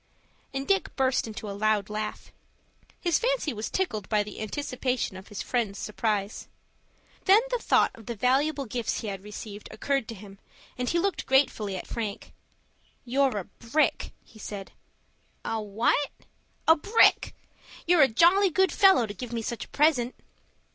and 0.51 0.67
Dick 0.67 0.95
burst 0.95 1.27
into 1.27 1.47
a 1.47 1.51
loud 1.53 1.87
laugh. 1.87 2.31
His 2.99 3.19
fancy 3.19 3.53
was 3.53 3.69
tickled 3.69 4.09
by 4.09 4.23
the 4.23 4.41
anticipation 4.41 5.15
of 5.15 5.27
his 5.27 5.43
friend's 5.43 5.77
surprise. 5.77 6.47
Then 7.25 7.39
the 7.51 7.59
thought 7.59 7.91
of 7.93 8.07
the 8.07 8.15
valuable 8.15 8.65
gifts 8.65 9.01
he 9.01 9.07
had 9.09 9.21
received 9.23 9.67
occurred 9.69 10.07
to 10.07 10.15
him, 10.15 10.39
and 10.75 10.89
he 10.89 10.97
looked 10.97 11.27
gratefully 11.27 11.77
at 11.77 11.85
Frank. 11.85 12.33
"You're 13.05 13.37
a 13.37 13.43
brick," 13.43 14.11
he 14.23 14.39
said. 14.39 14.71
"A 15.45 15.61
what?" 15.61 16.09
"A 16.67 16.75
brick! 16.75 17.35
You're 17.85 18.01
a 18.01 18.07
jolly 18.07 18.49
good 18.49 18.71
fellow 18.71 19.05
to 19.05 19.13
give 19.13 19.31
me 19.31 19.43
such 19.43 19.65
a 19.65 19.69
present." 19.69 20.15